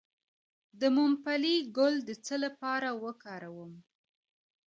[0.79, 3.71] د ممپلی ګل د څه لپاره وکاروم؟